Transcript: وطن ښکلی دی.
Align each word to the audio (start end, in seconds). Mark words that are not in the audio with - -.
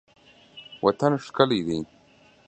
وطن 0.85 1.11
ښکلی 1.25 1.61
دی. 1.67 1.79